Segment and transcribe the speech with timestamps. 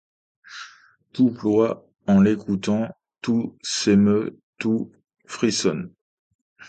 [1.13, 2.89] Tout ploie en l'écoutant,
[3.21, 4.91] tout s'émeut, tout
[5.27, 5.93] frissonne